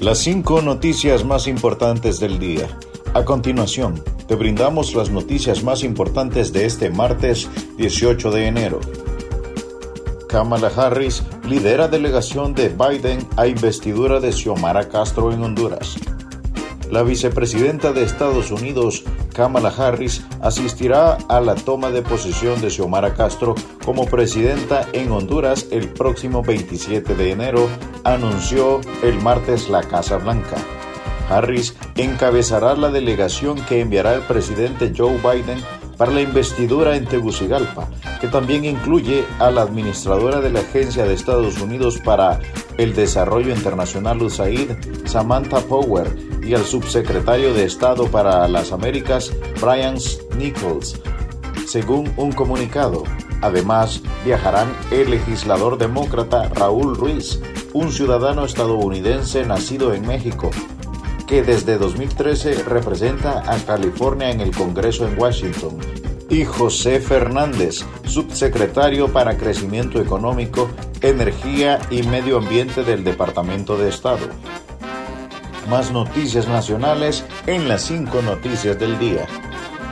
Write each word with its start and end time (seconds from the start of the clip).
Las 0.00 0.16
cinco 0.16 0.62
noticias 0.62 1.26
más 1.26 1.46
importantes 1.46 2.20
del 2.20 2.38
día. 2.38 2.78
A 3.12 3.26
continuación, 3.26 4.02
te 4.26 4.34
brindamos 4.34 4.94
las 4.94 5.10
noticias 5.10 5.62
más 5.62 5.84
importantes 5.84 6.54
de 6.54 6.64
este 6.64 6.88
martes 6.88 7.50
18 7.76 8.30
de 8.30 8.46
enero. 8.46 8.80
Kamala 10.26 10.68
Harris 10.74 11.22
lidera 11.46 11.86
delegación 11.86 12.54
de 12.54 12.70
Biden 12.70 13.28
a 13.36 13.46
investidura 13.46 14.20
de 14.20 14.32
Xiomara 14.32 14.88
Castro 14.88 15.32
en 15.32 15.42
Honduras. 15.42 15.96
La 16.90 17.04
vicepresidenta 17.04 17.92
de 17.92 18.02
Estados 18.02 18.50
Unidos, 18.50 19.04
Kamala 19.32 19.68
Harris, 19.68 20.24
asistirá 20.42 21.18
a 21.28 21.40
la 21.40 21.54
toma 21.54 21.92
de 21.92 22.02
posesión 22.02 22.60
de 22.60 22.68
Xiomara 22.68 23.14
Castro 23.14 23.54
como 23.84 24.06
presidenta 24.06 24.88
en 24.92 25.12
Honduras 25.12 25.68
el 25.70 25.88
próximo 25.88 26.42
27 26.42 27.14
de 27.14 27.30
enero, 27.30 27.68
anunció 28.02 28.80
el 29.04 29.14
martes 29.20 29.68
la 29.68 29.84
Casa 29.84 30.16
Blanca. 30.16 30.56
Harris 31.28 31.76
encabezará 31.94 32.74
la 32.74 32.90
delegación 32.90 33.64
que 33.66 33.80
enviará 33.80 34.14
el 34.14 34.22
presidente 34.22 34.92
Joe 34.96 35.16
Biden 35.18 35.60
para 35.96 36.10
la 36.10 36.22
investidura 36.22 36.96
en 36.96 37.04
Tegucigalpa, 37.04 37.88
que 38.20 38.26
también 38.26 38.64
incluye 38.64 39.24
a 39.38 39.52
la 39.52 39.62
administradora 39.62 40.40
de 40.40 40.50
la 40.50 40.60
Agencia 40.60 41.04
de 41.04 41.14
Estados 41.14 41.60
Unidos 41.60 42.00
para 42.04 42.40
el 42.78 42.96
Desarrollo 42.96 43.54
Internacional 43.54 44.20
USAID, 44.20 44.72
Samantha 45.04 45.60
Power, 45.60 46.29
y 46.50 46.54
al 46.54 46.64
subsecretario 46.64 47.54
de 47.54 47.64
Estado 47.64 48.08
para 48.08 48.48
las 48.48 48.72
Américas, 48.72 49.32
Brian 49.60 49.98
Nichols, 50.36 51.00
según 51.64 52.12
un 52.16 52.32
comunicado. 52.32 53.04
Además, 53.40 54.02
viajarán 54.24 54.72
el 54.90 55.12
legislador 55.12 55.78
demócrata 55.78 56.48
Raúl 56.48 56.96
Ruiz, 56.96 57.40
un 57.72 57.92
ciudadano 57.92 58.44
estadounidense 58.44 59.46
nacido 59.46 59.94
en 59.94 60.04
México, 60.04 60.50
que 61.28 61.44
desde 61.44 61.78
2013 61.78 62.64
representa 62.64 63.44
a 63.46 63.56
California 63.64 64.32
en 64.32 64.40
el 64.40 64.50
Congreso 64.50 65.06
en 65.06 65.16
Washington, 65.20 65.78
y 66.28 66.44
José 66.44 66.98
Fernández, 66.98 67.84
subsecretario 68.06 69.12
para 69.12 69.36
Crecimiento 69.36 70.00
Económico, 70.00 70.68
Energía 71.00 71.78
y 71.90 72.02
Medio 72.02 72.38
Ambiente 72.38 72.82
del 72.82 73.04
Departamento 73.04 73.78
de 73.78 73.88
Estado. 73.88 74.26
Más 75.70 75.92
noticias 75.92 76.48
nacionales 76.48 77.24
en 77.46 77.68
las 77.68 77.82
cinco 77.82 78.22
noticias 78.22 78.76
del 78.76 78.98
día. 78.98 79.24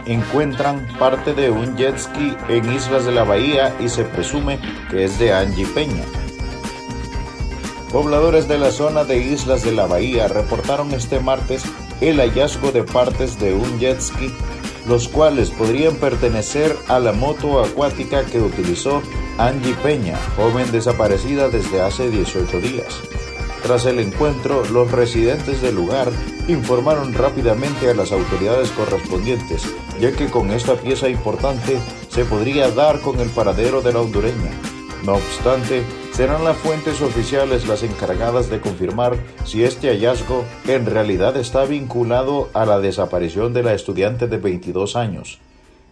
Encuentran 0.07 0.85
parte 0.99 1.35
de 1.35 1.51
un 1.51 1.77
jet 1.77 1.97
ski 1.97 2.37
en 2.49 2.73
Islas 2.73 3.05
de 3.05 3.13
la 3.13 3.23
Bahía 3.23 3.73
y 3.79 3.89
se 3.89 4.03
presume 4.03 4.59
que 4.91 5.05
es 5.05 5.21
de 5.21 5.33
Angie 5.33 5.67
Peña. 5.67 6.03
Pobladores 7.93 8.49
de 8.49 8.59
la 8.59 8.73
zona 8.73 9.05
de 9.05 9.19
Islas 9.19 9.63
de 9.63 9.71
la 9.71 9.87
Bahía 9.87 10.27
reportaron 10.27 10.93
este 10.95 11.21
martes 11.21 11.63
el 12.01 12.19
hallazgo 12.19 12.73
de 12.73 12.83
partes 12.83 13.39
de 13.39 13.55
un 13.55 13.79
jet 13.79 14.01
ski, 14.01 14.35
los 14.89 15.07
cuales 15.07 15.51
podrían 15.51 15.95
pertenecer 15.95 16.77
a 16.89 16.99
la 16.99 17.13
moto 17.13 17.63
acuática 17.63 18.25
que 18.25 18.41
utilizó 18.41 19.01
Angie 19.39 19.75
Peña, 19.75 20.19
joven 20.37 20.73
desaparecida 20.73 21.49
desde 21.49 21.81
hace 21.81 22.11
18 22.11 22.59
días. 22.59 23.01
Tras 23.63 23.87
el 23.87 23.99
encuentro, 23.99 24.65
los 24.73 24.91
residentes 24.91 25.61
del 25.61 25.75
lugar 25.75 26.11
informaron 26.47 27.13
rápidamente 27.13 27.91
a 27.91 27.95
las 27.95 28.13
autoridades 28.13 28.71
correspondientes, 28.71 29.63
ya 30.01 30.13
que 30.13 30.27
con 30.27 30.51
esta 30.51 30.75
pieza 30.77 31.09
importante 31.09 31.79
se 32.09 32.25
podría 32.25 32.71
dar 32.71 33.01
con 33.01 33.21
el 33.21 33.29
paradero 33.29 33.83
de 33.83 33.93
la 33.93 34.01
hondureña. 34.01 34.51
No 35.05 35.15
obstante, 35.15 35.83
serán 36.13 36.45
las 36.45 36.57
fuentes 36.57 37.01
oficiales 37.01 37.69
las 37.69 37.83
encargadas 37.83 38.51
de 38.51 38.61
confirmar 38.61 39.17
si 39.45 39.63
este 39.63 39.89
hallazgo 39.89 40.45
en 40.67 40.87
realidad 40.87 41.37
está 41.37 41.65
vinculado 41.65 42.49
a 42.55 42.65
la 42.65 42.81
desaparición 42.81 43.53
de 43.53 43.63
la 43.63 43.75
estudiante 43.75 44.27
de 44.27 44.39
22 44.39 44.97
años. 44.97 45.39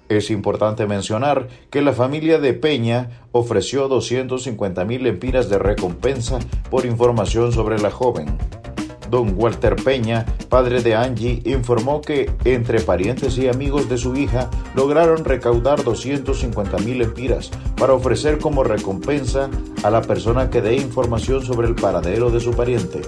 Es 0.09 0.31
importante 0.31 0.87
mencionar 0.87 1.49
que 1.71 1.83
la 1.83 1.93
familia 1.93 2.39
de 2.39 2.55
Peña 2.55 3.27
ofreció 3.33 3.89
250 3.89 4.85
mil 4.85 5.05
empiras 5.07 5.49
de 5.49 5.59
recompensa 5.59 6.39
por 6.71 6.87
información 6.87 7.53
sobre 7.53 7.79
la 7.81 7.91
joven. 7.91 8.39
Don 9.11 9.35
Walter 9.37 9.77
Peña, 9.77 10.27
padre 10.49 10.83
de 10.83 10.95
Angie, 10.95 11.43
informó 11.45 12.01
que 12.01 12.31
entre 12.45 12.81
parientes 12.81 13.39
y 13.39 13.49
amigos 13.49 13.89
de 13.89 13.99
su 13.99 14.17
hija 14.17 14.51
lograron 14.75 15.25
recaudar 15.25 15.83
250 15.83 16.79
mil 16.79 17.03
empiras 17.03 17.51
para 17.77 17.93
ofrecer 17.93 18.39
como 18.39 18.65
recompensa 18.65 19.51
a 19.83 19.91
la 19.91 20.03
persona 20.03 20.51
que 20.51 20.63
dé 20.63 20.77
información 20.77 21.43
sobre 21.43 21.69
el 21.69 21.75
paradero 21.75 22.31
de 22.31 22.41
su 22.41 22.53
pariente. 22.53 23.03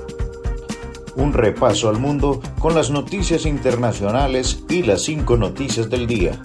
Un 1.17 1.33
repaso 1.33 1.89
al 1.89 1.99
mundo 1.99 2.41
con 2.61 2.75
las 2.75 2.91
noticias 2.91 3.45
internacionales 3.45 4.63
y 4.69 4.83
las 4.83 5.03
cinco 5.03 5.37
noticias 5.37 5.91
del 5.91 6.07
día. 6.07 6.41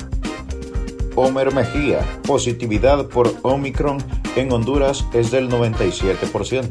Homer 1.16 1.54
Mejía, 1.54 2.00
positividad 2.26 3.08
por 3.08 3.36
Omicron 3.44 3.98
en 4.36 4.52
Honduras 4.52 5.06
es 5.14 5.32
del 5.32 5.50
97%. 5.50 6.70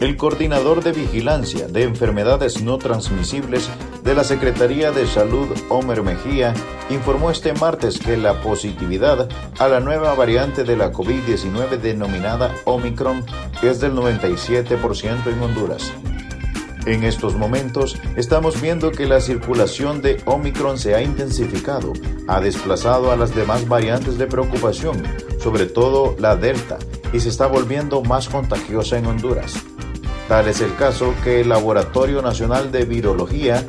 El 0.00 0.16
coordinador 0.16 0.82
de 0.82 0.92
vigilancia 0.92 1.68
de 1.68 1.84
enfermedades 1.84 2.62
no 2.62 2.78
transmisibles 2.78 3.68
de 4.02 4.14
la 4.14 4.24
Secretaría 4.24 4.92
de 4.92 5.06
Salud, 5.06 5.48
Homer 5.68 6.02
Mejía, 6.02 6.54
informó 6.90 7.30
este 7.30 7.52
martes 7.52 7.98
que 7.98 8.16
la 8.16 8.40
positividad 8.40 9.28
a 9.58 9.68
la 9.68 9.80
nueva 9.80 10.14
variante 10.14 10.64
de 10.64 10.76
la 10.76 10.92
COVID-19 10.92 11.78
denominada 11.78 12.54
Omicron 12.64 13.24
es 13.62 13.80
del 13.80 13.92
97% 13.94 15.26
en 15.32 15.42
Honduras. 15.42 15.92
En 16.86 17.02
estos 17.02 17.34
momentos 17.34 17.96
estamos 18.14 18.60
viendo 18.60 18.92
que 18.92 19.06
la 19.06 19.20
circulación 19.20 20.02
de 20.02 20.20
Omicron 20.26 20.78
se 20.78 20.94
ha 20.94 21.02
intensificado, 21.02 21.94
ha 22.28 22.40
desplazado 22.40 23.10
a 23.10 23.16
las 23.16 23.34
demás 23.34 23.66
variantes 23.66 24.18
de 24.18 24.26
preocupación, 24.26 25.02
sobre 25.38 25.64
todo 25.64 26.14
la 26.18 26.36
Delta, 26.36 26.78
y 27.14 27.20
se 27.20 27.30
está 27.30 27.46
volviendo 27.46 28.02
más 28.02 28.28
contagiosa 28.28 28.98
en 28.98 29.06
Honduras. 29.06 29.54
Tal 30.28 30.46
es 30.46 30.60
el 30.60 30.74
caso 30.76 31.14
que 31.24 31.40
el 31.40 31.48
Laboratorio 31.48 32.20
Nacional 32.20 32.70
de 32.70 32.84
Virología 32.84 33.64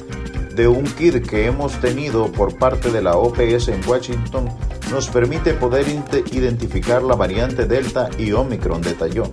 de 0.53 0.67
un 0.67 0.83
kit 0.83 1.25
que 1.25 1.45
hemos 1.45 1.79
tenido 1.79 2.31
por 2.31 2.57
parte 2.57 2.91
de 2.91 3.01
la 3.01 3.15
OPS 3.15 3.69
en 3.69 3.81
Washington 3.87 4.49
nos 4.91 5.07
permite 5.07 5.53
poder 5.53 5.85
identificar 6.31 7.01
la 7.01 7.15
variante 7.15 7.65
Delta 7.65 8.09
y 8.17 8.33
Omicron, 8.33 8.81
detalló. 8.81 9.29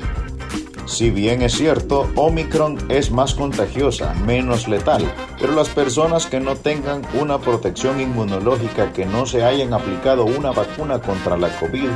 Si 0.87 1.10
bien 1.10 1.43
es 1.43 1.54
cierto, 1.54 2.09
Omicron 2.16 2.78
es 2.88 3.10
más 3.10 3.34
contagiosa, 3.34 4.15
menos 4.26 4.69
letal, 4.69 5.03
pero 5.41 5.54
las 5.54 5.69
personas 5.69 6.26
que 6.26 6.41
no 6.41 6.56
tengan 6.56 7.03
una 7.20 7.38
protección 7.38 8.00
inmunológica, 8.00 8.92
que 8.92 9.06
no 9.06 9.25
se 9.26 9.44
hayan 9.44 9.72
aplicado 9.72 10.25
una 10.25 10.50
vacuna 10.50 11.00
contra 11.00 11.37
la 11.37 11.48
COVID 11.59 11.88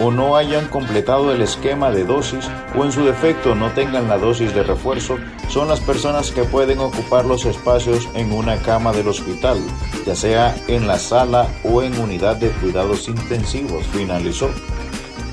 o 0.00 0.10
no 0.10 0.36
hayan 0.36 0.68
completado 0.68 1.32
el 1.32 1.42
esquema 1.42 1.90
de 1.90 2.04
dosis 2.04 2.48
o 2.76 2.84
en 2.84 2.92
su 2.92 3.04
defecto 3.04 3.54
no 3.54 3.70
tengan 3.72 4.08
la 4.08 4.18
dosis 4.18 4.54
de 4.54 4.62
refuerzo 4.62 5.18
son 5.48 5.68
las 5.68 5.80
personas 5.80 6.30
que 6.30 6.44
pueden 6.44 6.78
ocupar 6.78 7.26
los 7.26 7.44
espacios 7.44 8.08
en 8.14 8.32
una 8.32 8.56
cama 8.56 8.92
del 8.92 9.08
hospital, 9.08 9.58
ya 10.06 10.16
sea 10.16 10.56
en 10.66 10.86
la 10.86 10.98
sala 10.98 11.46
o 11.62 11.82
en 11.82 11.98
unidad 11.98 12.36
de 12.36 12.48
cuidados 12.48 13.06
intensivos, 13.08 13.84
finalizó. 13.88 14.48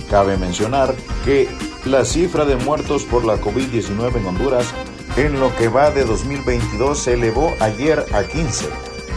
Cabe 0.10 0.36
mencionar 0.38 0.94
que 1.24 1.48
la 1.86 2.06
cifra 2.06 2.46
de 2.46 2.56
muertos 2.58 3.04
por 3.04 3.26
la 3.26 3.40
COVID-19 3.40 4.18
en 4.18 4.26
Honduras 4.26 4.74
en 5.18 5.40
lo 5.40 5.56
que 5.56 5.68
va 5.68 5.92
de 5.92 6.06
2022 6.06 6.98
se 6.98 7.14
elevó 7.14 7.56
ayer 7.60 8.06
a 8.14 8.24
15 8.24 8.68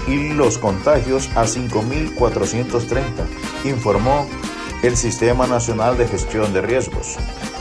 y 0.08 0.32
los 0.32 0.58
contagios 0.58 1.28
a 1.36 1.44
5.430, 1.44 3.06
informó 3.64 4.26
el 4.82 4.96
Sistema 4.96 5.46
Nacional 5.46 5.96
de 5.96 6.08
Gestión 6.08 6.52
de 6.52 6.60
Riesgos. 6.60 7.16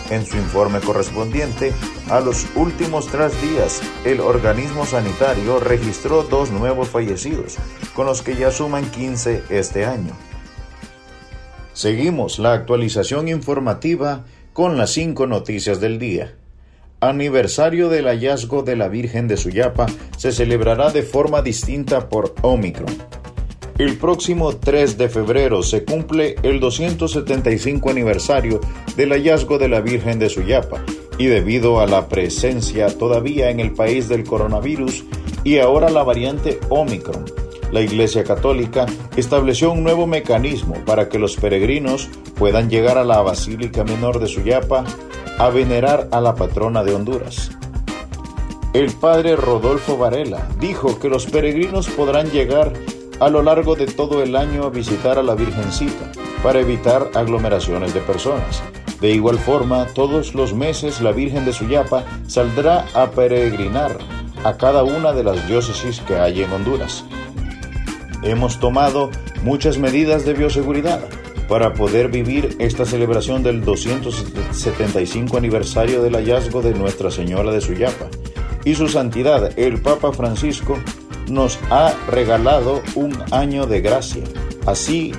En 0.09 0.25
su 0.25 0.37
informe 0.37 0.79
correspondiente 0.79 1.71
a 2.09 2.19
los 2.19 2.47
últimos 2.55 3.07
tres 3.07 3.39
días, 3.41 3.81
el 4.03 4.19
organismo 4.19 4.85
sanitario 4.85 5.59
registró 5.59 6.23
dos 6.23 6.51
nuevos 6.51 6.89
fallecidos, 6.89 7.57
con 7.95 8.07
los 8.07 8.21
que 8.21 8.35
ya 8.35 8.51
suman 8.51 8.89
15 8.89 9.43
este 9.49 9.85
año. 9.85 10.13
Seguimos 11.73 12.39
la 12.39 12.53
actualización 12.53 13.27
informativa 13.29 14.25
con 14.53 14.77
las 14.77 14.91
cinco 14.91 15.27
noticias 15.27 15.79
del 15.79 15.97
día. 15.97 16.35
Aniversario 16.99 17.89
del 17.89 18.05
hallazgo 18.05 18.63
de 18.63 18.75
la 18.75 18.89
Virgen 18.89 19.27
de 19.27 19.37
Suyapa 19.37 19.87
se 20.17 20.31
celebrará 20.31 20.91
de 20.91 21.03
forma 21.03 21.41
distinta 21.41 22.09
por 22.09 22.35
Omicron. 22.41 22.95
El 23.77 23.97
próximo 23.97 24.55
3 24.55 24.97
de 24.97 25.09
febrero 25.09 25.63
se 25.63 25.83
cumple 25.83 26.35
el 26.43 26.59
275 26.59 27.89
aniversario 27.89 28.59
del 28.95 29.11
hallazgo 29.11 29.57
de 29.57 29.69
la 29.69 29.81
Virgen 29.81 30.19
de 30.19 30.29
Suyapa 30.29 30.83
y 31.17 31.25
debido 31.25 31.79
a 31.79 31.87
la 31.87 32.07
presencia 32.07 32.95
todavía 32.95 33.49
en 33.49 33.59
el 33.59 33.71
país 33.73 34.07
del 34.09 34.23
coronavirus 34.23 35.05
y 35.43 35.57
ahora 35.57 35.89
la 35.89 36.03
variante 36.03 36.59
Omicron, 36.69 37.25
la 37.71 37.81
Iglesia 37.81 38.23
Católica 38.23 38.85
estableció 39.15 39.71
un 39.71 39.83
nuevo 39.83 40.07
mecanismo 40.07 40.75
para 40.85 41.09
que 41.09 41.19
los 41.19 41.35
peregrinos 41.35 42.09
puedan 42.35 42.69
llegar 42.69 42.97
a 42.97 43.03
la 43.03 43.21
Basílica 43.21 43.83
Menor 43.83 44.19
de 44.19 44.27
Suyapa 44.27 44.83
a 45.37 45.49
venerar 45.49 46.07
a 46.11 46.21
la 46.21 46.35
patrona 46.35 46.83
de 46.83 46.93
Honduras. 46.93 47.51
El 48.73 48.91
padre 48.93 49.35
Rodolfo 49.35 49.97
Varela 49.97 50.47
dijo 50.59 50.99
que 50.99 51.09
los 51.09 51.25
peregrinos 51.25 51.89
podrán 51.89 52.29
llegar 52.31 52.71
a 53.19 53.29
lo 53.29 53.43
largo 53.43 53.75
de 53.75 53.85
todo 53.85 54.23
el 54.23 54.35
año 54.35 54.63
a 54.63 54.69
visitar 54.69 55.19
a 55.19 55.23
la 55.23 55.35
Virgencita 55.35 56.11
para 56.41 56.59
evitar 56.59 57.11
aglomeraciones 57.13 57.93
de 57.93 57.99
personas. 58.01 58.63
De 58.99 59.11
igual 59.11 59.39
forma, 59.39 59.87
todos 59.87 60.35
los 60.35 60.53
meses 60.53 61.01
la 61.01 61.11
Virgen 61.11 61.43
de 61.43 61.53
Suyapa 61.53 62.03
saldrá 62.27 62.85
a 62.93 63.11
peregrinar 63.11 63.97
a 64.43 64.57
cada 64.57 64.83
una 64.83 65.11
de 65.11 65.23
las 65.23 65.47
diócesis 65.47 65.99
que 66.01 66.15
hay 66.15 66.41
en 66.43 66.51
Honduras. 66.51 67.03
Hemos 68.23 68.59
tomado 68.59 69.09
muchas 69.43 69.77
medidas 69.77 70.25
de 70.25 70.33
bioseguridad 70.33 71.01
para 71.47 71.73
poder 71.73 72.09
vivir 72.09 72.55
esta 72.59 72.85
celebración 72.85 73.43
del 73.43 73.65
275 73.65 75.37
aniversario 75.37 76.01
del 76.03 76.15
hallazgo 76.15 76.61
de 76.61 76.73
Nuestra 76.73 77.11
Señora 77.11 77.51
de 77.51 77.61
Suyapa. 77.61 78.07
Y 78.63 78.75
su 78.75 78.87
santidad, 78.87 79.57
el 79.57 79.81
Papa 79.81 80.13
Francisco, 80.13 80.77
nos 81.29 81.59
ha 81.71 81.93
regalado 82.09 82.81
un 82.95 83.17
año 83.31 83.65
de 83.65 83.81
gracia. 83.81 84.23
Así, 84.65 85.13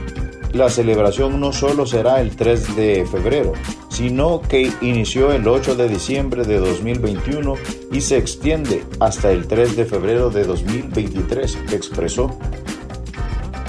la 0.52 0.69
celebración 0.69 1.40
no 1.40 1.52
solo 1.52 1.87
será 1.87 2.20
el 2.20 2.37
3 2.37 2.76
de 2.76 3.06
febrero, 3.06 3.54
sino 3.88 4.40
que 4.40 4.70
inició 4.81 5.32
el 5.32 5.49
8 5.49 5.75
de 5.75 5.88
diciembre 5.88 6.44
de 6.44 6.58
2021 6.58 7.54
y 7.90 8.00
se 8.00 8.16
extiende 8.16 8.84
hasta 9.00 9.32
el 9.32 9.46
3 9.46 9.76
de 9.76 9.84
febrero 9.87 10.31
de 10.31 10.44
2023, 10.44 11.58
expresó. 11.72 12.38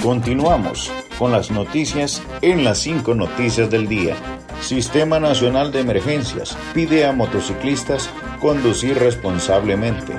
Continuamos 0.04 0.92
con 1.18 1.32
las 1.32 1.50
noticias 1.50 2.22
en 2.42 2.66
las 2.66 2.80
cinco 2.80 3.16
noticias 3.16 3.70
del 3.70 3.88
día. 3.88 4.18
Sistema 4.60 5.18
Nacional 5.18 5.72
de 5.72 5.80
Emergencias 5.80 6.58
pide 6.74 7.06
a 7.06 7.14
motociclistas 7.14 8.10
conducir 8.42 9.00
responsablemente. 9.00 10.12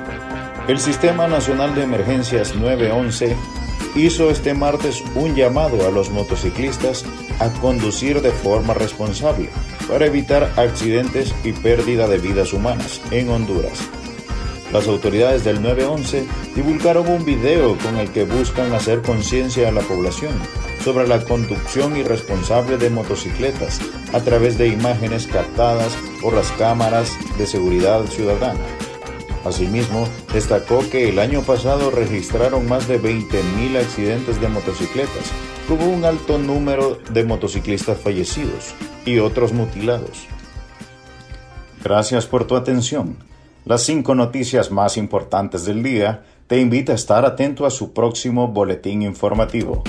El 0.69 0.81
Sistema 0.81 1.29
Nacional 1.29 1.75
de 1.75 1.83
Emergencias 1.83 2.57
911 2.57 3.37
hizo 3.95 4.31
este 4.31 4.55
martes 4.55 5.05
un 5.17 5.35
llamado 5.35 5.87
a 5.87 5.91
los 5.91 6.09
motociclistas 6.09 7.05
a 7.39 7.51
conducir 7.61 8.23
de 8.23 8.31
forma 8.31 8.73
responsable 8.73 9.51
para 9.87 10.07
evitar 10.07 10.51
accidentes 10.57 11.35
y 11.45 11.53
pérdida 11.53 12.09
de 12.09 12.17
vidas 12.17 12.55
humanas 12.55 13.03
en 13.11 13.29
Honduras. 13.29 13.87
Las 14.75 14.89
autoridades 14.89 15.45
del 15.45 15.63
911 15.63 16.27
divulgaron 16.57 17.07
un 17.07 17.25
video 17.25 17.79
con 17.79 17.97
el 17.97 18.11
que 18.11 18.25
buscan 18.25 18.73
hacer 18.73 19.03
conciencia 19.03 19.69
a 19.69 19.73
la 19.73 19.83
población 19.83 20.33
sobre 20.83 21.07
la 21.07 21.23
conducción 21.23 21.97
irresponsable 21.97 22.77
de 22.77 22.91
motocicletas 22.91 23.81
a 24.13 24.19
través 24.19 24.59
de 24.59 24.67
imágenes 24.67 25.29
captadas 25.29 25.97
por 26.21 26.35
las 26.35 26.51
cámaras 26.51 27.17
de 27.39 27.47
seguridad 27.47 28.05
ciudadana. 28.07 28.59
Asimismo, 29.45 30.09
destacó 30.33 30.81
que 30.91 31.09
el 31.09 31.21
año 31.21 31.43
pasado 31.43 31.93
registraron 31.93 32.69
más 32.69 32.89
de 32.89 33.01
20.000 33.01 33.79
accidentes 33.79 34.41
de 34.41 34.49
motocicletas, 34.49 35.31
con 35.69 35.81
un 35.85 36.05
alto 36.05 36.37
número 36.37 36.99
de 37.11 37.23
motociclistas 37.23 38.01
fallecidos 38.01 38.75
y 39.07 39.21
otros 39.21 39.53
mutilados. 39.53 40.27
Gracias 41.85 42.27
por 42.27 42.45
tu 42.45 42.57
atención 42.57 43.17
las 43.65 43.83
cinco 43.83 44.15
noticias 44.15 44.71
más 44.71 44.97
importantes 44.97 45.65
del 45.65 45.83
día, 45.83 46.25
te 46.47 46.61
invita 46.61 46.93
a 46.93 46.97
estar 46.97 47.25
atento 47.25 47.65
a 47.65 47.71
su 47.71 47.93
próximo 47.93 48.49
boletín 48.49 49.03
informativo. 49.03 49.83